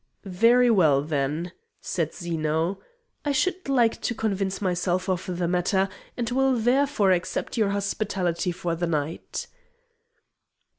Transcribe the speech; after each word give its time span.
"Very 0.25 0.71
well, 0.71 1.03
then," 1.03 1.51
said 1.79 2.11
Zeno; 2.11 2.79
"I 3.23 3.31
should 3.31 3.69
like 3.69 4.01
to 4.01 4.15
convince 4.15 4.59
myself 4.59 5.07
of 5.07 5.37
the 5.37 5.47
matter, 5.47 5.89
and 6.17 6.27
will 6.31 6.53
therefore 6.55 7.11
accept 7.11 7.55
your 7.55 7.69
hospitality 7.69 8.51
for 8.51 8.73
the 8.73 8.87
night." 8.87 9.45